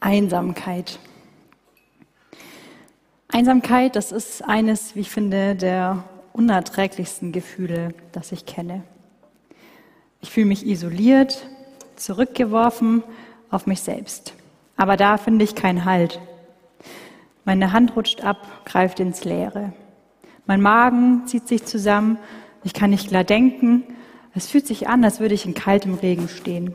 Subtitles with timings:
[0.00, 0.98] Einsamkeit.
[3.28, 8.82] Einsamkeit, das ist eines, wie ich finde, der unerträglichsten Gefühle, das ich kenne.
[10.22, 11.46] Ich fühle mich isoliert,
[11.96, 13.02] zurückgeworfen
[13.50, 14.32] auf mich selbst.
[14.76, 16.18] Aber da finde ich keinen Halt.
[17.44, 19.72] Meine Hand rutscht ab, greift ins Leere.
[20.46, 22.16] Mein Magen zieht sich zusammen,
[22.64, 23.82] ich kann nicht klar denken.
[24.34, 26.74] Es fühlt sich an, als würde ich in kaltem Regen stehen.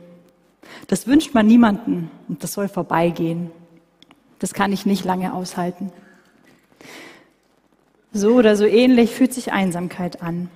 [0.86, 3.50] Das wünscht man niemanden und das soll vorbeigehen.
[4.38, 5.92] Das kann ich nicht lange aushalten.
[8.12, 10.48] So oder so ähnlich fühlt sich Einsamkeit an.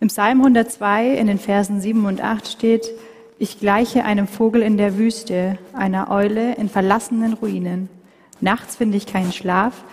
[0.00, 2.90] Im Psalm 102 in den Versen 7 und 8 steht,
[3.38, 7.88] ich gleiche einem Vogel in der Wüste, einer Eule in verlassenen Ruinen.
[8.40, 9.84] Nachts finde ich keinen Schlaf,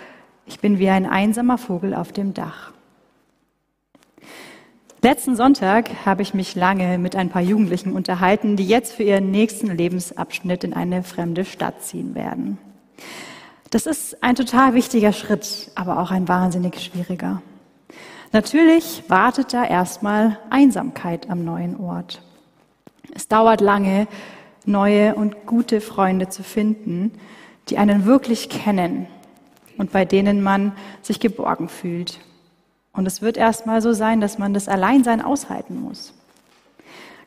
[0.45, 2.71] ich bin wie ein einsamer Vogel auf dem Dach.
[5.03, 9.31] Letzten Sonntag habe ich mich lange mit ein paar Jugendlichen unterhalten, die jetzt für ihren
[9.31, 12.59] nächsten Lebensabschnitt in eine fremde Stadt ziehen werden.
[13.71, 17.41] Das ist ein total wichtiger Schritt, aber auch ein wahnsinnig schwieriger.
[18.31, 22.21] Natürlich wartet da erstmal Einsamkeit am neuen Ort.
[23.11, 24.07] Es dauert lange,
[24.65, 27.11] neue und gute Freunde zu finden,
[27.69, 29.07] die einen wirklich kennen
[29.79, 32.19] und bei denen man sich geborgen fühlt
[32.93, 36.13] und es wird erstmal so sein, dass man das Alleinsein aushalten muss.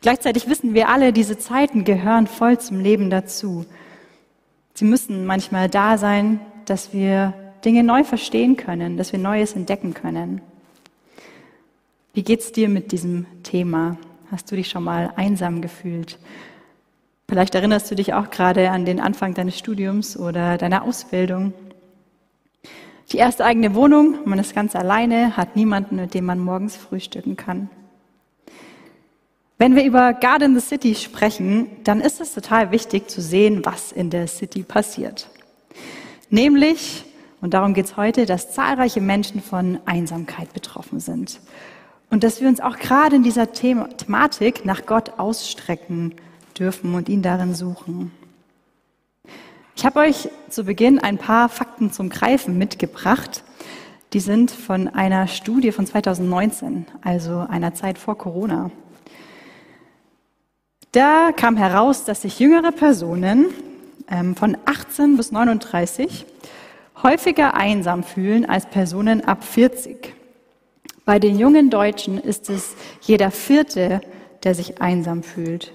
[0.00, 3.64] Gleichzeitig wissen wir alle, diese Zeiten gehören voll zum Leben dazu.
[4.74, 7.32] Sie müssen manchmal da sein, dass wir
[7.64, 10.42] Dinge neu verstehen können, dass wir Neues entdecken können.
[12.12, 13.96] Wie geht's dir mit diesem Thema?
[14.30, 16.18] Hast du dich schon mal einsam gefühlt?
[17.28, 21.54] Vielleicht erinnerst du dich auch gerade an den Anfang deines Studiums oder deiner Ausbildung.
[23.12, 27.36] Die erste eigene Wohnung, man ist ganz alleine, hat niemanden, mit dem man morgens frühstücken
[27.36, 27.68] kann.
[29.58, 33.64] Wenn wir über God in the City sprechen, dann ist es total wichtig zu sehen,
[33.64, 35.28] was in der City passiert.
[36.28, 37.04] Nämlich,
[37.40, 41.40] und darum geht es heute, dass zahlreiche Menschen von Einsamkeit betroffen sind.
[42.10, 46.14] Und dass wir uns auch gerade in dieser Thematik nach Gott ausstrecken
[46.58, 48.10] dürfen und ihn darin suchen.
[49.84, 53.44] Ich habe euch zu Beginn ein paar Fakten zum Greifen mitgebracht.
[54.14, 58.70] Die sind von einer Studie von 2019, also einer Zeit vor Corona.
[60.92, 63.48] Da kam heraus, dass sich jüngere Personen
[64.10, 66.24] ähm, von 18 bis 39
[67.02, 70.14] häufiger einsam fühlen als Personen ab 40.
[71.04, 74.00] Bei den jungen Deutschen ist es jeder Vierte,
[74.44, 75.74] der sich einsam fühlt.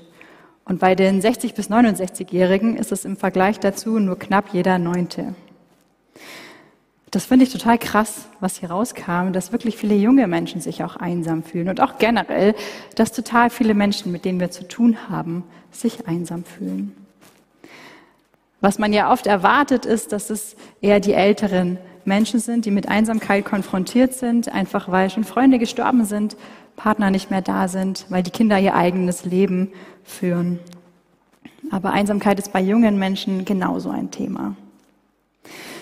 [0.70, 5.34] Und bei den 60 bis 69-Jährigen ist es im Vergleich dazu nur knapp jeder Neunte.
[7.10, 10.96] Das finde ich total krass, was hier rauskam, dass wirklich viele junge Menschen sich auch
[10.96, 12.54] einsam fühlen und auch generell,
[12.94, 16.96] dass total viele Menschen, mit denen wir zu tun haben, sich einsam fühlen.
[18.62, 22.88] Was man ja oft erwartet, ist, dass es eher die älteren Menschen sind, die mit
[22.88, 26.38] Einsamkeit konfrontiert sind, einfach weil schon Freunde gestorben sind
[26.80, 29.74] Partner nicht mehr da sind, weil die Kinder ihr eigenes Leben
[30.06, 30.60] führen.
[31.72, 34.56] Aber Einsamkeit ist bei jungen Menschen genauso ein Thema.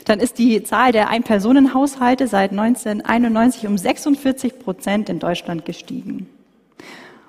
[0.06, 6.28] Dann ist die Zahl der Ein-Personen-Haushalte seit 1991 um 46 Prozent in Deutschland gestiegen.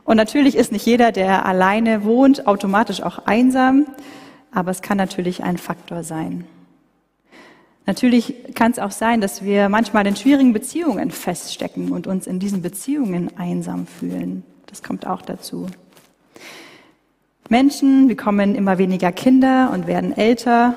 [0.02, 3.86] Und natürlich ist nicht jeder, der alleine wohnt, automatisch auch einsam,
[4.50, 6.46] aber es kann natürlich ein Faktor sein.
[7.88, 12.38] Natürlich kann es auch sein, dass wir manchmal in schwierigen Beziehungen feststecken und uns in
[12.38, 14.42] diesen Beziehungen einsam fühlen.
[14.66, 15.68] Das kommt auch dazu.
[17.48, 20.76] Menschen bekommen immer weniger Kinder und werden älter.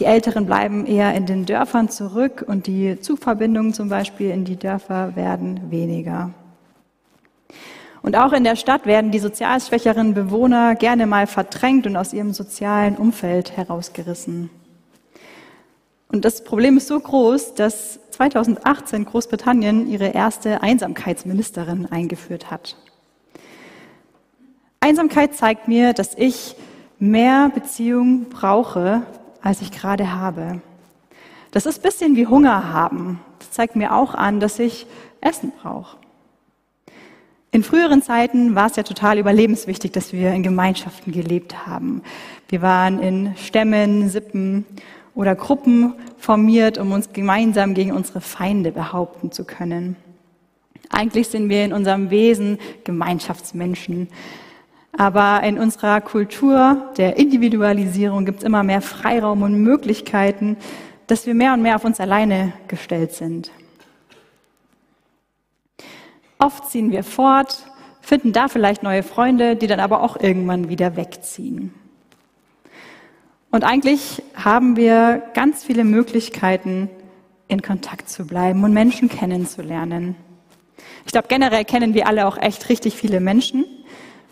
[0.00, 4.56] Die Älteren bleiben eher in den Dörfern zurück und die Zugverbindungen zum Beispiel in die
[4.56, 6.34] Dörfer werden weniger.
[8.02, 12.12] Und auch in der Stadt werden die sozial schwächeren Bewohner gerne mal verdrängt und aus
[12.12, 14.50] ihrem sozialen Umfeld herausgerissen.
[16.12, 22.76] Und das Problem ist so groß, dass 2018 Großbritannien ihre erste Einsamkeitsministerin eingeführt hat.
[24.80, 26.56] Einsamkeit zeigt mir, dass ich
[26.98, 29.02] mehr Beziehung brauche,
[29.40, 30.60] als ich gerade habe.
[31.52, 33.20] Das ist ein bisschen wie Hunger haben.
[33.38, 34.86] Das zeigt mir auch an, dass ich
[35.20, 35.96] Essen brauche.
[37.52, 42.02] In früheren Zeiten war es ja total überlebenswichtig, dass wir in Gemeinschaften gelebt haben.
[42.48, 44.64] Wir waren in Stämmen, Sippen
[45.14, 49.96] oder Gruppen formiert, um uns gemeinsam gegen unsere Feinde behaupten zu können.
[50.90, 54.08] Eigentlich sind wir in unserem Wesen Gemeinschaftsmenschen.
[54.92, 60.56] Aber in unserer Kultur der Individualisierung gibt es immer mehr Freiraum und Möglichkeiten,
[61.06, 63.50] dass wir mehr und mehr auf uns alleine gestellt sind.
[66.38, 67.66] Oft ziehen wir fort,
[68.00, 71.74] finden da vielleicht neue Freunde, die dann aber auch irgendwann wieder wegziehen.
[73.50, 76.88] Und eigentlich haben wir ganz viele Möglichkeiten,
[77.48, 80.14] in Kontakt zu bleiben und Menschen kennenzulernen.
[81.04, 83.64] Ich glaube, generell kennen wir alle auch echt richtig viele Menschen.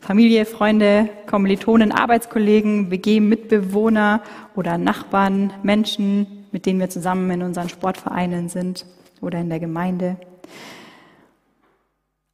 [0.00, 4.22] Familie, Freunde, Kommilitonen, Arbeitskollegen, WG-Mitbewohner
[4.54, 8.86] oder Nachbarn, Menschen, mit denen wir zusammen in unseren Sportvereinen sind
[9.20, 10.16] oder in der Gemeinde.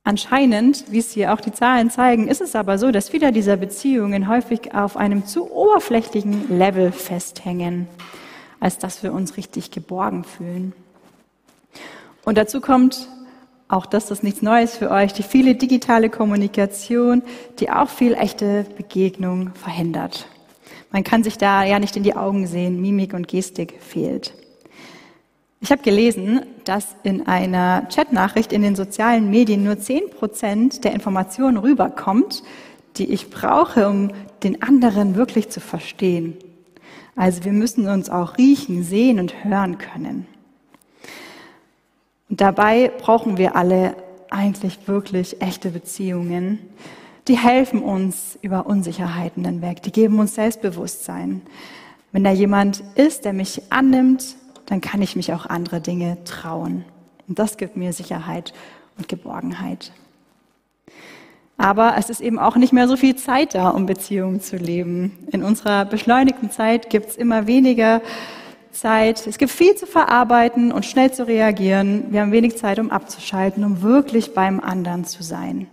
[0.07, 3.57] Anscheinend, wie es hier auch die Zahlen zeigen, ist es aber so, dass viele dieser
[3.57, 7.89] Beziehungen häufig auf einem zu oberflächlichen Level festhängen,
[8.61, 10.75] als dass wir uns richtig geborgen fühlen.
[12.27, 13.09] Und dazu kommt
[13.67, 17.23] auch das ist nichts Neues für euch, die viele digitale Kommunikation,
[17.59, 20.27] die auch viel echte Begegnung verhindert.
[20.93, 24.35] Man kann sich da ja nicht in die Augen sehen, Mimik und Gestik fehlt.
[25.65, 30.93] Ich habe gelesen, dass in einer Chatnachricht in den sozialen Medien nur zehn Prozent der
[30.93, 32.43] Informationen rüberkommt,
[32.99, 34.11] die ich brauche, um
[34.43, 36.37] den anderen wirklich zu verstehen.
[37.17, 40.27] Also wir müssen uns auch riechen, sehen und hören können.
[42.29, 43.97] Und dabei brauchen wir alle
[44.29, 46.59] eigentlich wirklich echte Beziehungen.
[47.27, 51.41] Die helfen uns über Unsicherheiten hinweg, die geben uns Selbstbewusstsein.
[52.13, 56.85] Wenn da jemand ist, der mich annimmt, dann kann ich mich auch andere Dinge trauen.
[57.29, 58.53] Und das gibt mir Sicherheit
[58.97, 59.93] und Geborgenheit.
[61.57, 65.13] Aber es ist eben auch nicht mehr so viel Zeit da, um Beziehungen zu leben.
[65.31, 68.03] In unserer beschleunigten Zeit gibt es immer weniger
[68.73, 69.25] Zeit.
[69.27, 72.07] Es gibt viel zu verarbeiten und schnell zu reagieren.
[72.11, 75.69] Wir haben wenig Zeit, um abzuschalten, um wirklich beim anderen zu sein.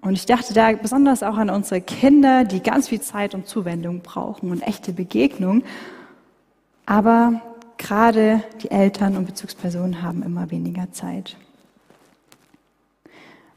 [0.00, 4.00] Und ich dachte da besonders auch an unsere Kinder, die ganz viel Zeit und Zuwendung
[4.00, 5.62] brauchen und echte Begegnung.
[6.84, 7.40] Aber
[7.84, 11.36] gerade die Eltern und Bezugspersonen haben immer weniger Zeit.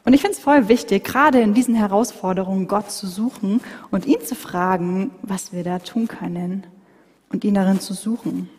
[0.03, 4.21] Und ich finde es voll wichtig, gerade in diesen Herausforderungen Gott zu suchen und ihn
[4.21, 6.67] zu fragen, was wir da tun können
[7.29, 8.49] und ihn darin zu suchen.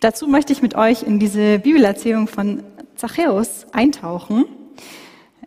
[0.00, 2.62] Dazu möchte ich mit euch in diese Bibelerzählung von
[2.96, 4.44] Zachäus eintauchen.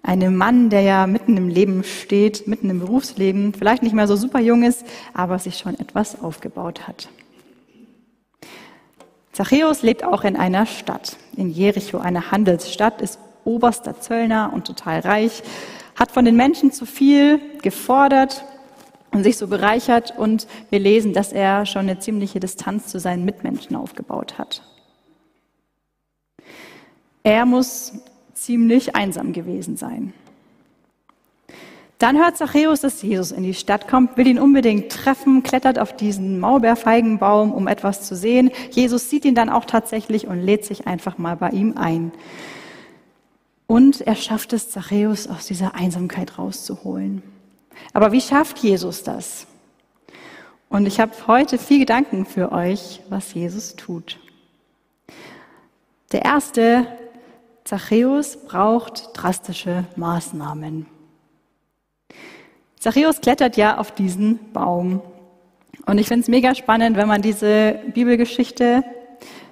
[0.04, 4.16] Einem Mann, der ja mitten im Leben steht, mitten im Berufsleben, vielleicht nicht mehr so
[4.16, 7.10] super jung ist, aber sich schon etwas aufgebaut hat.
[9.34, 15.00] Zachäus lebt auch in einer Stadt, in Jericho, einer Handelsstadt, ist oberster Zöllner und total
[15.00, 15.42] reich,
[15.96, 18.46] hat von den Menschen zu viel gefordert
[19.12, 23.26] und sich so bereichert und wir lesen, dass er schon eine ziemliche Distanz zu seinen
[23.26, 24.62] Mitmenschen aufgebaut hat.
[27.24, 27.94] Er muss
[28.34, 30.14] ziemlich einsam gewesen sein.
[32.04, 35.96] Dann hört Zachäus, dass Jesus in die Stadt kommt, will ihn unbedingt treffen, klettert auf
[35.96, 38.52] diesen Maulbeerfeigenbaum, um etwas zu sehen.
[38.72, 42.12] Jesus sieht ihn dann auch tatsächlich und lädt sich einfach mal bei ihm ein.
[43.68, 47.24] Und er schafft es, Zachäus aus dieser Einsamkeit rauszuholen.
[47.94, 49.48] Aber wie schafft Jesus das?
[50.68, 54.20] Und ich habe heute vier Gedanken für euch, was Jesus tut.
[56.12, 56.86] Der erste,
[57.64, 60.88] Zachäus braucht drastische Maßnahmen.
[62.84, 65.02] Zachäus klettert ja auf diesen Baum.
[65.86, 68.84] Und ich finde es mega spannend, wenn man diese Bibelgeschichte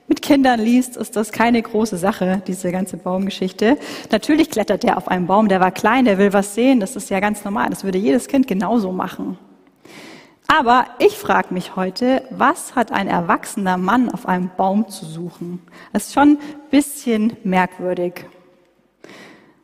[0.10, 3.78] mit Kindern liest, ist das keine große Sache, diese ganze Baumgeschichte.
[4.12, 7.10] Natürlich klettert er auf einen Baum, der war klein, der will was sehen, das ist
[7.10, 9.38] ja ganz normal, das würde jedes Kind genauso machen.
[10.48, 15.62] Aber ich frage mich heute, was hat ein erwachsener Mann auf einem Baum zu suchen?
[15.94, 16.40] Das ist schon ein
[16.70, 18.26] bisschen merkwürdig.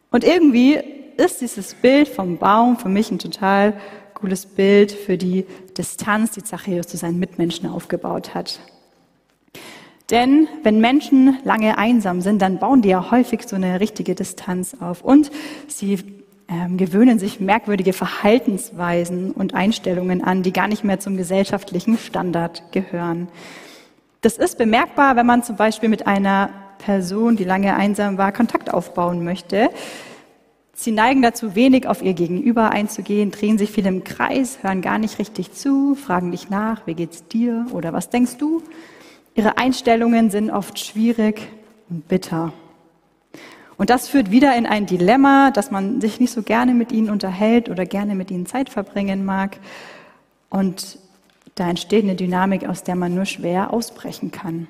[0.10, 3.74] Und irgendwie ist dieses Bild vom Baum für mich ein total
[4.13, 5.45] cooles Bild für die
[5.77, 8.59] Distanz, die Zachäus zu seinen Mitmenschen aufgebaut hat.
[10.09, 14.77] Denn wenn Menschen lange einsam sind, dann bauen die ja häufig so eine richtige Distanz
[14.79, 15.31] auf und
[15.67, 16.00] sie
[16.47, 22.63] ähm, gewöhnen sich merkwürdige Verhaltensweisen und Einstellungen an, die gar nicht mehr zum gesellschaftlichen Standard
[22.71, 23.27] gehören.
[24.21, 28.74] Das ist bemerkbar, wenn man zum Beispiel mit einer Person, die lange einsam war, Kontakt
[28.74, 29.69] aufbauen möchte.
[30.79, 35.00] Sie neigen dazu, wenig auf ihr Gegenüber einzugehen, drehen sich viel im Kreis, hören gar
[35.00, 38.62] nicht richtig zu, fragen dich nach, wie geht's dir oder was denkst du?
[39.34, 41.41] Ihre Einstellungen sind oft schwierig
[41.89, 42.53] und bitter.
[43.77, 47.10] Und das führt wieder in ein Dilemma, dass man sich nicht so gerne mit ihnen
[47.10, 49.57] unterhält oder gerne mit ihnen Zeit verbringen mag.
[50.51, 51.00] Und
[51.55, 54.67] da entsteht eine Dynamik, aus der man nur schwer ausbrechen kann.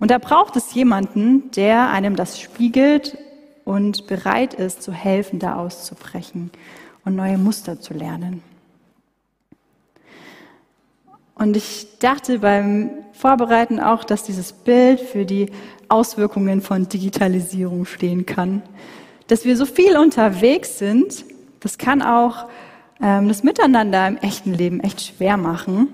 [0.00, 3.16] Und da braucht es jemanden, der einem das spiegelt
[3.68, 6.50] und bereit ist zu helfen, da auszubrechen
[7.04, 8.42] und neue Muster zu lernen.
[11.34, 15.50] Und ich dachte beim Vorbereiten auch, dass dieses Bild für die
[15.90, 18.62] Auswirkungen von Digitalisierung stehen kann.
[19.26, 21.26] Dass wir so viel unterwegs sind,
[21.60, 22.48] das kann auch
[23.02, 25.88] ähm, das Miteinander im echten Leben echt schwer machen.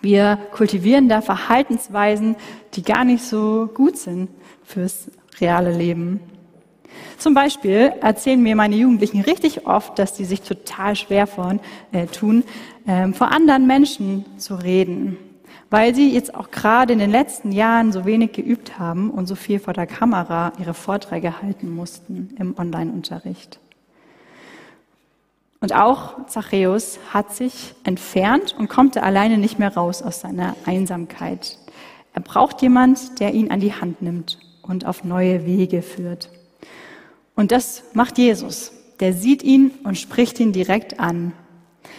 [0.00, 2.36] Wir kultivieren da Verhaltensweisen,
[2.72, 4.30] die gar nicht so gut sind
[4.64, 6.20] fürs reale Leben.
[7.18, 11.60] Zum Beispiel erzählen mir meine Jugendlichen richtig oft, dass sie sich total schwer von,
[11.92, 12.44] äh, tun,
[12.86, 15.16] äh, vor anderen Menschen zu reden,
[15.70, 19.34] weil sie jetzt auch gerade in den letzten Jahren so wenig geübt haben und so
[19.34, 23.58] viel vor der Kamera ihre Vorträge halten mussten im Online-Unterricht.
[25.60, 31.58] Und auch Zachäus hat sich entfernt und kommt alleine nicht mehr raus aus seiner Einsamkeit.
[32.14, 36.30] Er braucht jemand, der ihn an die Hand nimmt und auf neue Wege führt.
[37.36, 38.72] Und das macht Jesus.
[38.98, 41.32] Der sieht ihn und spricht ihn direkt an.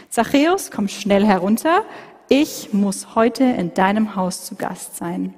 [0.09, 1.83] Zachäus, komm schnell herunter.
[2.27, 5.33] Ich muss heute in deinem Haus zu Gast sein.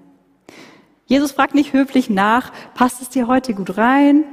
[1.06, 4.24] Jesus fragt nicht höflich nach, passt es dir heute gut rein?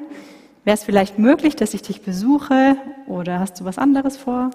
[0.65, 4.51] Wäre es vielleicht möglich, dass ich dich besuche oder hast du was anderes vor?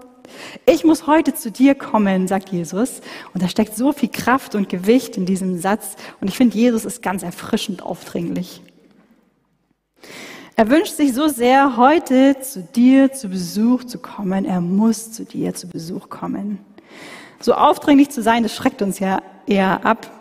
[0.66, 3.02] Ich muss heute zu dir kommen, sagt Jesus.
[3.34, 5.96] Und da steckt so viel Kraft und Gewicht in diesem Satz.
[6.22, 8.62] Und ich finde, Jesus ist ganz erfrischend aufdringlich.
[10.62, 14.46] Er wünscht sich so sehr, heute zu dir zu Besuch zu kommen.
[14.46, 16.60] Er muss zu dir zu Besuch kommen.
[17.40, 20.12] So aufdringlich zu sein, das schreckt uns ja eher ab.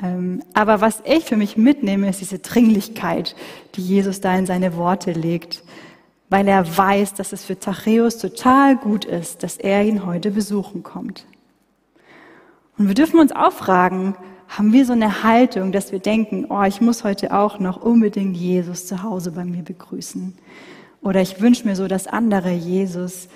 [0.00, 3.34] Ähm, aber was ich für mich mitnehme, ist diese Dringlichkeit,
[3.74, 5.64] die Jesus da in seine Worte legt,
[6.28, 10.84] weil er weiß, dass es für Zachäus total gut ist, dass er ihn heute besuchen
[10.84, 11.26] kommt.
[12.78, 14.14] Und wir dürfen uns auch fragen,
[14.50, 18.36] haben wir so eine Haltung, dass wir denken, oh, ich muss heute auch noch unbedingt
[18.36, 20.34] Jesus zu Hause bei mir begrüßen.
[21.02, 23.28] Oder ich wünsche mir so, dass andere Jesus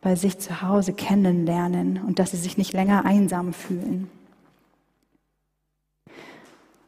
[0.00, 4.10] bei sich zu Hause kennenlernen und dass sie sich nicht länger einsam fühlen.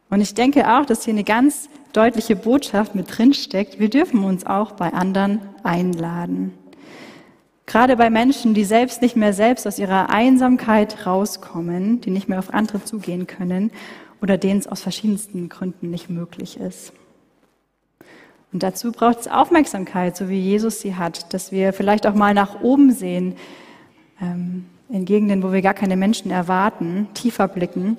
[0.09, 3.79] Und ich denke auch, dass hier eine ganz deutliche Botschaft mit drin steckt.
[3.79, 6.53] Wir dürfen uns auch bei anderen einladen.
[7.69, 12.39] Gerade bei Menschen, die selbst nicht mehr selbst aus ihrer Einsamkeit rauskommen, die nicht mehr
[12.39, 13.69] auf andere zugehen können
[14.23, 16.93] oder denen es aus verschiedensten Gründen nicht möglich ist.
[18.51, 22.33] Und dazu braucht es Aufmerksamkeit, so wie Jesus sie hat, dass wir vielleicht auch mal
[22.33, 23.35] nach oben sehen,
[24.19, 27.97] ähm, in Gegenden, wo wir gar keine Menschen erwarten, tiefer blicken,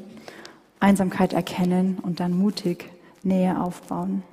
[0.81, 2.91] Einsamkeit erkennen und dann mutig
[3.23, 4.25] Nähe aufbauen.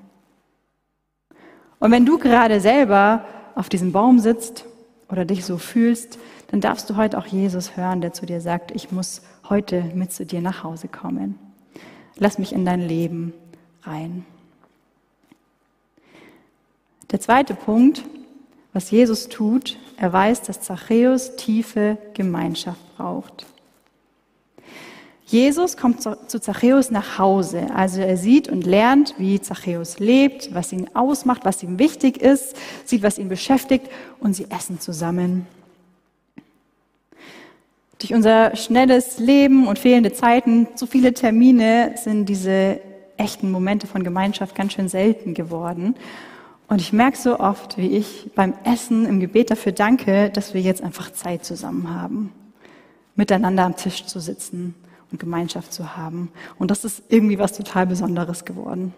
[1.78, 4.66] Und wenn du gerade selber auf diesem Baum sitzt
[5.10, 8.72] oder dich so fühlst, dann darfst du heute auch Jesus hören, der zu dir sagt,
[8.72, 11.38] ich muss heute mit zu dir nach Hause kommen.
[12.18, 13.34] Lass mich in dein Leben
[13.84, 14.26] rein.
[17.12, 18.04] Der zweite Punkt,
[18.74, 23.46] was Jesus tut, er weiß, dass Zachäus tiefe Gemeinschaft braucht.
[25.28, 27.68] Jesus kommt zu Zachäus nach Hause.
[27.76, 32.56] Also er sieht und lernt, wie Zachäus lebt, was ihn ausmacht, was ihm wichtig ist,
[32.86, 33.88] sieht, was ihn beschäftigt
[34.22, 35.46] und sie essen zusammen.
[38.00, 42.80] Durch unser schnelles Leben und fehlende Zeiten, zu viele Termine sind diese
[43.18, 45.96] echten Momente von Gemeinschaft ganz schön selten geworden.
[46.70, 50.62] Und ich merke so oft, wie ich beim Essen im Gebet dafür danke, dass wir
[50.62, 52.32] jetzt einfach Zeit zusammen haben,
[53.16, 54.74] miteinander am Tisch zu sitzen
[55.12, 56.32] und Gemeinschaft zu haben.
[56.58, 58.94] Und das ist irgendwie was total Besonderes geworden.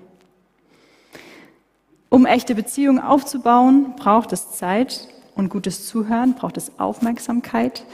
[2.10, 7.86] Um echte Beziehungen aufzubauen, braucht es Zeit und gutes Zuhören, braucht es Aufmerksamkeit.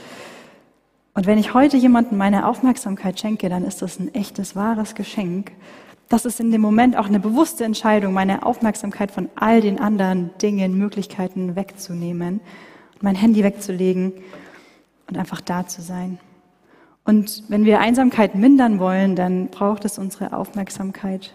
[1.12, 5.52] Und wenn ich heute jemandem meine Aufmerksamkeit schenke, dann ist das ein echtes, wahres Geschenk.
[6.08, 10.30] Das ist in dem Moment auch eine bewusste Entscheidung, meine Aufmerksamkeit von all den anderen
[10.40, 12.40] Dingen, Möglichkeiten wegzunehmen,
[13.00, 14.12] mein Handy wegzulegen
[15.08, 16.18] und einfach da zu sein.
[17.06, 21.32] Und wenn wir Einsamkeit mindern wollen, dann braucht es unsere Aufmerksamkeit,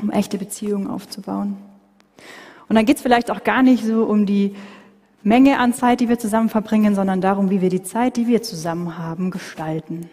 [0.00, 1.58] um echte Beziehungen aufzubauen.
[2.68, 4.56] Und dann geht es vielleicht auch gar nicht so um die
[5.22, 8.42] Menge an Zeit, die wir zusammen verbringen, sondern darum, wie wir die Zeit, die wir
[8.42, 10.08] zusammen haben, gestalten.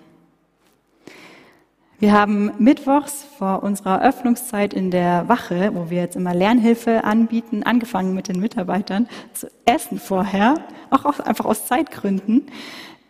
[1.99, 7.63] Wir haben mittwochs vor unserer Öffnungszeit in der Wache, wo wir jetzt immer Lernhilfe anbieten,
[7.63, 10.55] angefangen mit den Mitarbeitern zu essen vorher,
[10.89, 12.47] auch einfach aus Zeitgründen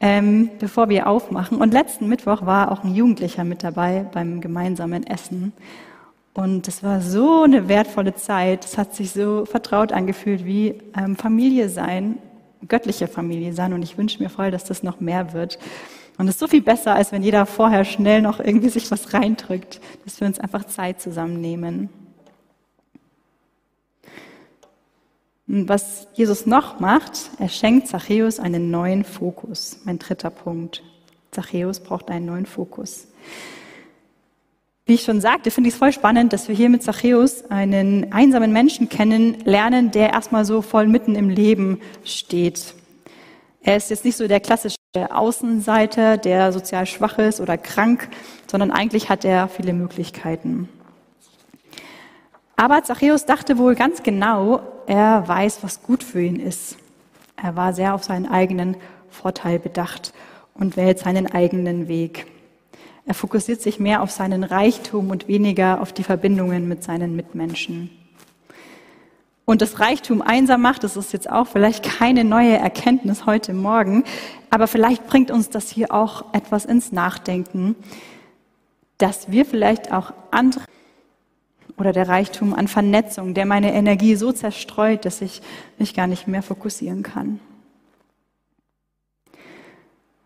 [0.04, 1.60] ähm, bevor wir aufmachen.
[1.60, 5.54] Und letzten Mittwoch war auch ein Jugendlicher mit dabei beim gemeinsamen Essen.
[6.34, 8.66] Und es war so eine wertvolle Zeit.
[8.66, 12.18] Es hat sich so vertraut angefühlt wie ähm, Familie sein,
[12.68, 13.72] göttliche Familie sein.
[13.72, 15.58] Und ich wünsche mir voll, dass das noch mehr wird.
[16.18, 19.14] Und es ist so viel besser, als wenn jeder vorher schnell noch irgendwie sich was
[19.14, 21.88] reindrückt, dass wir uns einfach Zeit zusammennehmen.
[25.48, 29.80] Und was Jesus noch macht, er schenkt Zachäus einen neuen Fokus.
[29.84, 30.84] Mein dritter Punkt.
[31.32, 33.08] Zachäus braucht einen neuen Fokus.
[34.86, 38.12] Wie ich schon sagte, finde ich es voll spannend, dass wir hier mit Zachäus einen
[38.12, 42.76] einsamen Menschen kennenlernen, der erstmal so voll mitten im Leben steht.
[43.62, 44.76] Er ist jetzt nicht so der klassische
[45.10, 48.10] Außenseiter, der sozial schwach ist oder krank,
[48.52, 50.68] sondern eigentlich hat er viele Möglichkeiten.
[52.56, 56.78] Aber Zachäus dachte wohl ganz genau, er weiß, was gut für ihn ist.
[57.42, 58.78] Er war sehr auf seinen eigenen
[59.10, 60.14] Vorteil bedacht
[60.54, 62.28] und wählt seinen eigenen Weg.
[63.06, 67.90] Er fokussiert sich mehr auf seinen Reichtum und weniger auf die Verbindungen mit seinen Mitmenschen.
[69.46, 74.06] Und das Reichtum einsam macht, das ist jetzt auch vielleicht keine neue Erkenntnis heute Morgen,
[74.50, 77.76] aber vielleicht bringt uns das hier auch etwas ins Nachdenken,
[79.00, 80.64] dass wir vielleicht auch andere
[81.78, 85.42] oder der Reichtum an Vernetzung, der meine Energie so zerstreut, dass ich
[85.78, 87.40] mich gar nicht mehr fokussieren kann.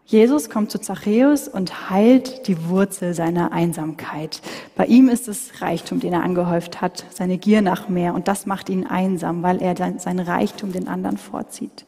[0.07, 4.41] Jesus kommt zu Zachäus und heilt die Wurzel seiner Einsamkeit.
[4.77, 8.13] Bei ihm ist es Reichtum, den er angehäuft hat, seine Gier nach mehr.
[8.13, 11.85] Und das macht ihn einsam, weil er sein Reichtum den anderen vorzieht.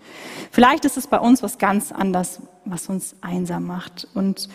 [0.52, 4.06] Vielleicht ist es bei uns was ganz anderes, was uns einsam macht.
[4.14, 4.50] Und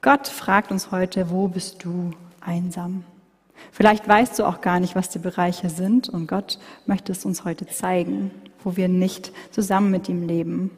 [0.00, 3.04] Gott fragt uns heute, wo bist du einsam?
[3.72, 6.08] Vielleicht weißt du auch gar nicht, was die Bereiche sind.
[6.08, 8.30] Und Gott möchte es uns heute zeigen,
[8.64, 10.70] wo wir nicht zusammen mit ihm leben.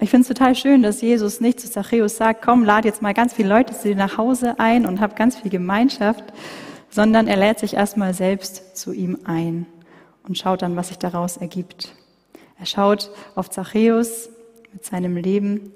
[0.00, 3.14] Ich finde es total schön, dass Jesus nicht zu Zachäus sagt, komm, lad jetzt mal
[3.14, 6.22] ganz viele Leute zu dir nach Hause ein und hab ganz viel Gemeinschaft,
[6.88, 9.66] sondern er lädt sich erstmal selbst zu ihm ein
[10.22, 11.96] und schaut dann, was sich daraus ergibt.
[12.60, 14.28] Er schaut auf Zachäus
[14.72, 15.72] mit seinem Leben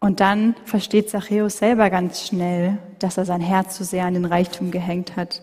[0.00, 4.24] und dann versteht Zachäus selber ganz schnell, dass er sein Herz zu sehr an den
[4.24, 5.42] Reichtum gehängt hat,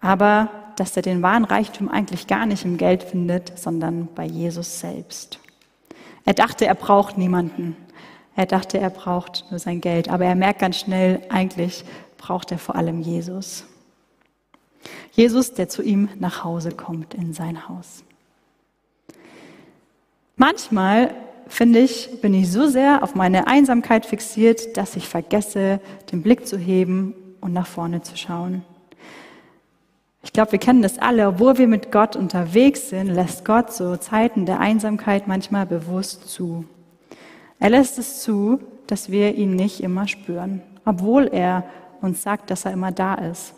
[0.00, 4.80] aber dass er den wahren Reichtum eigentlich gar nicht im Geld findet, sondern bei Jesus
[4.80, 5.38] selbst.
[6.24, 7.76] Er dachte, er braucht niemanden.
[8.34, 10.08] Er dachte, er braucht nur sein Geld.
[10.08, 11.84] Aber er merkt ganz schnell, eigentlich
[12.16, 13.64] braucht er vor allem Jesus.
[15.12, 18.04] Jesus, der zu ihm nach Hause kommt, in sein Haus.
[20.36, 21.14] Manchmal,
[21.50, 25.80] finde ich, bin ich so sehr auf meine Einsamkeit fixiert, dass ich vergesse,
[26.12, 28.62] den Blick zu heben und nach vorne zu schauen.
[30.22, 31.26] Ich glaube, wir kennen das alle.
[31.28, 36.64] Obwohl wir mit Gott unterwegs sind, lässt Gott so Zeiten der Einsamkeit manchmal bewusst zu.
[37.58, 41.64] Er lässt es zu, dass wir ihn nicht immer spüren, obwohl er
[42.00, 43.54] uns sagt, dass er immer da ist.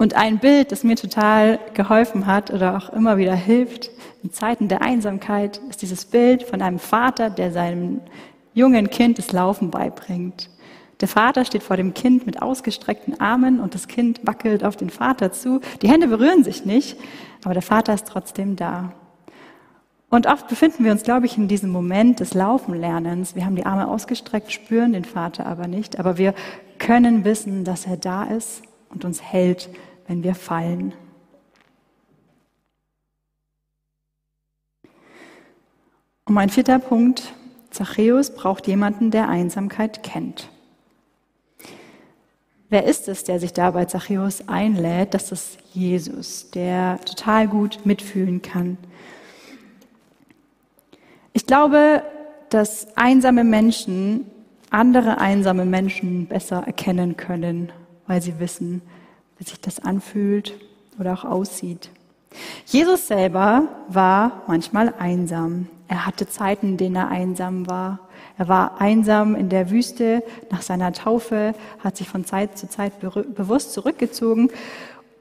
[0.00, 3.90] Und ein Bild, das mir total geholfen hat oder auch immer wieder hilft
[4.22, 8.00] in Zeiten der Einsamkeit, ist dieses Bild von einem Vater, der seinem
[8.54, 10.50] jungen Kind das Laufen beibringt.
[11.00, 14.90] Der Vater steht vor dem Kind mit ausgestreckten Armen und das Kind wackelt auf den
[14.90, 15.60] Vater zu.
[15.82, 16.96] Die Hände berühren sich nicht,
[17.44, 18.92] aber der Vater ist trotzdem da.
[20.10, 23.34] Und oft befinden wir uns, glaube ich, in diesem Moment des Laufenlernens.
[23.34, 26.34] Wir haben die Arme ausgestreckt, spüren den Vater aber nicht, aber wir
[26.78, 29.68] können wissen, dass er da ist und uns hält,
[30.08, 30.94] wenn wir fallen.
[36.24, 37.32] Und mein vierter Punkt,
[37.70, 40.50] Zachäus braucht jemanden, der Einsamkeit kennt.
[42.70, 45.14] Wer ist es, der sich da bei Zachäus einlädt?
[45.14, 48.76] Das ist Jesus, der total gut mitfühlen kann.
[51.32, 52.02] Ich glaube,
[52.50, 54.26] dass einsame Menschen
[54.70, 57.72] andere einsame Menschen besser erkennen können,
[58.06, 58.82] weil sie wissen,
[59.38, 60.54] wie sich das anfühlt
[60.98, 61.90] oder auch aussieht.
[62.66, 65.68] Jesus selber war manchmal einsam.
[65.88, 68.00] Er hatte Zeiten, in denen er einsam war.
[68.36, 72.92] Er war einsam in der Wüste nach seiner Taufe, hat sich von Zeit zu Zeit
[73.00, 74.50] bewusst zurückgezogen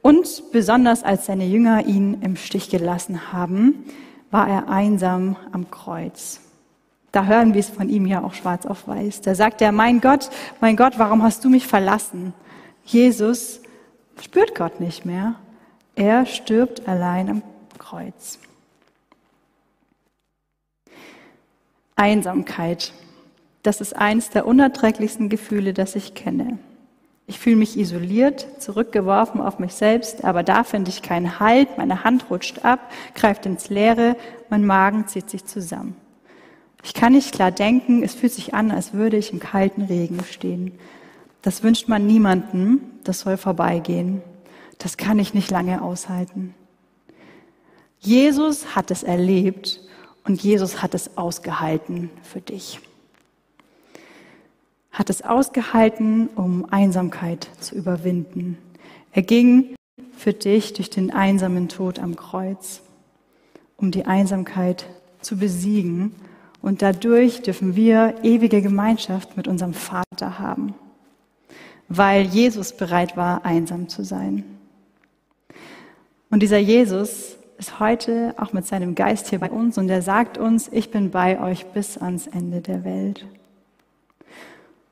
[0.01, 3.85] und besonders als seine Jünger ihn im Stich gelassen haben,
[4.31, 6.41] war er einsam am Kreuz.
[7.11, 9.21] Da hören wir es von ihm ja auch schwarz auf weiß.
[9.21, 10.29] Da sagt er, mein Gott,
[10.61, 12.33] mein Gott, warum hast du mich verlassen?
[12.85, 13.61] Jesus
[14.21, 15.35] spürt Gott nicht mehr.
[15.95, 17.41] Er stirbt allein am
[17.77, 18.39] Kreuz.
[21.95, 22.93] Einsamkeit.
[23.63, 26.59] Das ist eines der unerträglichsten Gefühle, das ich kenne.
[27.25, 32.05] Ich fühle mich isoliert, zurückgeworfen auf mich selbst, aber da finde ich keinen Halt, meine
[32.05, 32.79] Hand rutscht ab,
[33.15, 34.15] greift ins Leere,
[34.49, 35.97] mein Magen zieht sich zusammen.
[36.83, 40.23] Ich kann nicht klar denken, es fühlt sich an, als würde ich im kalten Regen
[40.23, 40.79] stehen.
[41.47, 44.21] Das wünscht man niemandem, das soll vorbeigehen.
[44.79, 46.53] Das kann ich nicht lange aushalten.
[48.01, 49.79] Jesus hat es erlebt
[50.25, 52.81] und Jesus hat es ausgehalten für dich
[54.91, 58.57] hat es ausgehalten, um Einsamkeit zu überwinden.
[59.13, 59.75] Er ging
[60.17, 62.81] für dich durch den einsamen Tod am Kreuz,
[63.77, 64.87] um die Einsamkeit
[65.21, 66.13] zu besiegen.
[66.61, 70.73] Und dadurch dürfen wir ewige Gemeinschaft mit unserem Vater haben,
[71.89, 74.43] weil Jesus bereit war, einsam zu sein.
[76.29, 80.37] Und dieser Jesus ist heute auch mit seinem Geist hier bei uns und er sagt
[80.37, 83.25] uns, ich bin bei euch bis ans Ende der Welt.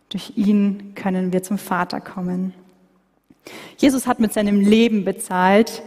[0.10, 2.54] Durch ihn können wir zum Vater kommen.
[3.78, 5.84] Jesus hat mit seinem Leben bezahlt,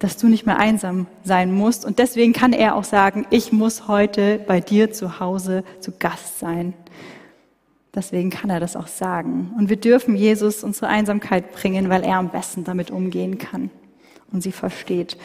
[0.00, 1.84] dass du nicht mehr einsam sein musst.
[1.84, 6.38] Und deswegen kann er auch sagen, ich muss heute bei dir zu Hause zu Gast
[6.38, 6.74] sein.
[7.94, 9.52] Deswegen kann er das auch sagen.
[9.58, 13.70] Und wir dürfen Jesus unsere Einsamkeit bringen, weil er am besten damit umgehen kann
[14.32, 15.16] und sie versteht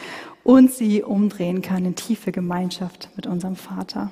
[0.42, 4.10] und sie umdrehen kann in tiefe Gemeinschaft mit unserem Vater.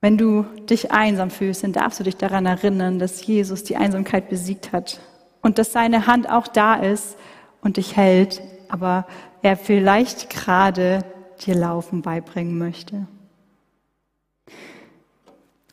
[0.00, 4.28] Wenn du dich einsam fühlst, dann darfst du dich daran erinnern, dass Jesus die Einsamkeit
[4.28, 5.00] besiegt hat
[5.42, 7.16] und dass seine Hand auch da ist
[7.62, 9.06] und dich hält, aber
[9.42, 11.04] er vielleicht gerade
[11.44, 13.06] dir Laufen beibringen möchte.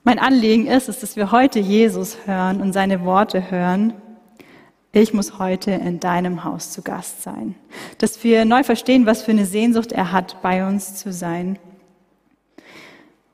[0.08, 3.92] Mein Anliegen ist es, dass wir heute Jesus hören und seine Worte hören.
[4.92, 7.56] Ich muss heute in deinem Haus zu Gast sein.
[7.98, 11.58] Dass wir neu verstehen, was für eine Sehnsucht er hat, bei uns zu sein.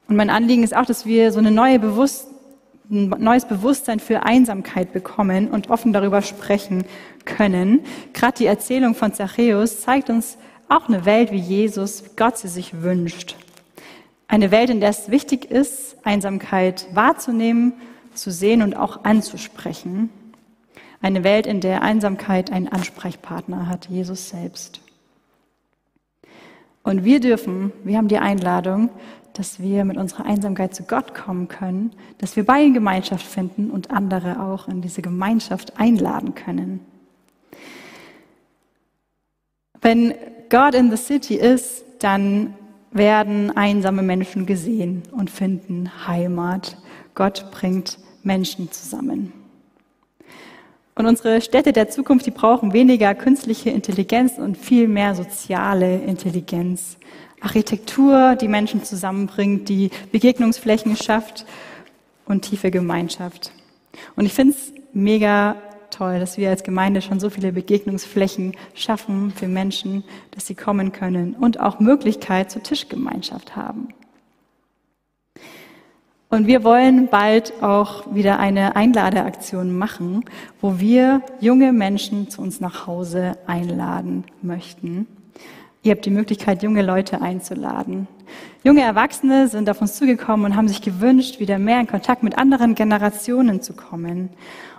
[0.07, 2.29] Und mein Anliegen ist auch, dass wir so eine neue Bewusst
[2.89, 6.85] ein neues Bewusstsein für Einsamkeit bekommen und offen darüber sprechen
[7.25, 7.81] können.
[8.13, 10.37] Gerade die Erzählung von Zachäus zeigt uns
[10.69, 13.35] auch eine Welt, wie Jesus, wie Gott sie sich wünscht.
[14.31, 17.73] Eine Welt, in der es wichtig ist, Einsamkeit wahrzunehmen,
[18.13, 20.09] zu sehen und auch anzusprechen.
[21.01, 24.79] Eine Welt, in der Einsamkeit einen Ansprechpartner hat, Jesus selbst.
[26.81, 28.89] Und wir dürfen, wir haben die Einladung,
[29.33, 33.91] dass wir mit unserer Einsamkeit zu Gott kommen können, dass wir bei Gemeinschaft finden und
[33.91, 36.79] andere auch in diese Gemeinschaft einladen können.
[39.81, 40.13] Wenn
[40.49, 42.53] God in the City ist, dann
[42.91, 46.77] werden einsame Menschen gesehen und finden Heimat.
[47.15, 49.33] Gott bringt Menschen zusammen.
[50.95, 56.97] Und unsere Städte der Zukunft, die brauchen weniger künstliche Intelligenz und viel mehr soziale Intelligenz.
[57.39, 61.45] Architektur, die Menschen zusammenbringt, die Begegnungsflächen schafft
[62.25, 63.51] und tiefe Gemeinschaft.
[64.15, 65.55] Und ich finde es mega
[65.91, 70.91] toll, dass wir als Gemeinde schon so viele Begegnungsflächen schaffen für Menschen, dass sie kommen
[70.91, 73.89] können und auch Möglichkeit zur Tischgemeinschaft haben.
[76.29, 80.23] Und wir wollen bald auch wieder eine Einladeaktion machen,
[80.61, 85.07] wo wir junge Menschen zu uns nach Hause einladen möchten.
[85.83, 88.07] Ihr habt die Möglichkeit, junge Leute einzuladen.
[88.63, 92.37] Junge Erwachsene sind auf uns zugekommen und haben sich gewünscht, wieder mehr in Kontakt mit
[92.37, 94.29] anderen Generationen zu kommen.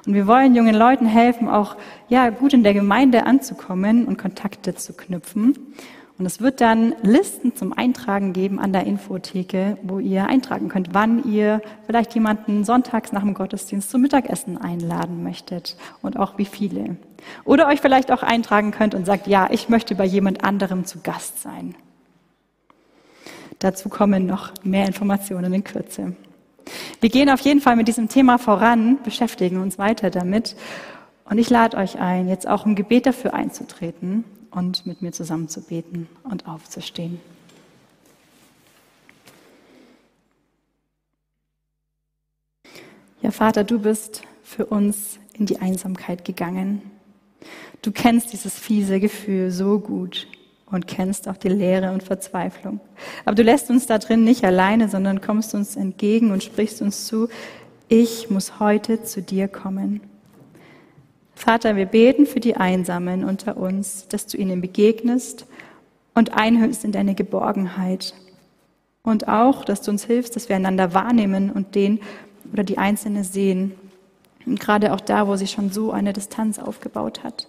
[0.06, 1.76] Und wir wollen jungen Leuten helfen, auch
[2.08, 5.74] ja gut in der Gemeinde anzukommen und Kontakte zu knüpfen.
[6.18, 10.92] Und es wird dann Listen zum Eintragen geben an der Infotheke, wo ihr eintragen könnt,
[10.92, 16.44] wann ihr vielleicht jemanden sonntags nach dem Gottesdienst zum Mittagessen einladen möchtet und auch wie
[16.44, 16.96] viele.
[17.44, 21.00] Oder euch vielleicht auch eintragen könnt und sagt, ja, ich möchte bei jemand anderem zu
[21.00, 21.74] Gast sein.
[23.58, 26.14] Dazu kommen noch mehr Informationen in Kürze.
[27.00, 30.56] Wir gehen auf jeden Fall mit diesem Thema voran, beschäftigen uns weiter damit.
[31.24, 35.48] Und ich lade euch ein, jetzt auch im Gebet dafür einzutreten und mit mir zusammen
[35.48, 37.20] zu beten und aufzustehen.
[43.22, 46.82] Ja, Vater, du bist für uns in die Einsamkeit gegangen.
[47.80, 50.26] Du kennst dieses fiese Gefühl so gut
[50.72, 52.80] und kennst auch die Leere und Verzweiflung.
[53.24, 57.06] Aber du lässt uns da drin nicht alleine, sondern kommst uns entgegen und sprichst uns
[57.06, 57.28] zu,
[57.88, 60.00] ich muss heute zu dir kommen.
[61.34, 65.46] Vater, wir beten für die Einsamen unter uns, dass du ihnen begegnest
[66.14, 68.14] und einhüllst in deine Geborgenheit.
[69.02, 72.00] Und auch, dass du uns hilfst, dass wir einander wahrnehmen und den
[72.52, 73.74] oder die Einzelne sehen.
[74.46, 77.48] Und gerade auch da, wo sich schon so eine Distanz aufgebaut hat.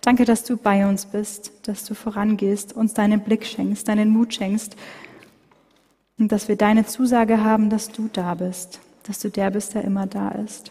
[0.00, 4.34] Danke, dass du bei uns bist, dass du vorangehst, uns deinen Blick schenkst, deinen Mut
[4.34, 4.76] schenkst.
[6.18, 9.84] Und dass wir deine Zusage haben, dass du da bist, dass du der bist, der
[9.84, 10.70] immer da ist.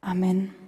[0.00, 0.61] Amen.